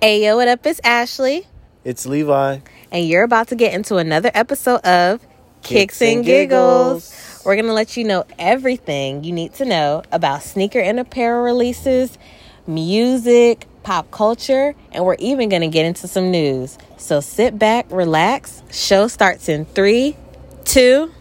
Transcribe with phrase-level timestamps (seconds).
[0.00, 0.64] Hey, yo, what up?
[0.66, 1.46] It's Ashley,
[1.84, 2.58] It's Levi.
[2.92, 5.20] and you're about to get into another episode of
[5.62, 7.10] Kicks, Kicks and Giggles.
[7.10, 7.42] Giggles.
[7.44, 11.42] We're going to let you know everything you need to know about sneaker and apparel
[11.44, 12.18] releases,
[12.66, 16.76] music, pop culture, and we're even going to get into some news.
[16.98, 18.62] So sit back, relax.
[18.70, 20.16] Show starts in three,
[20.64, 21.12] two,